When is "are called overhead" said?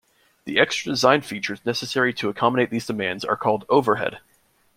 3.23-4.19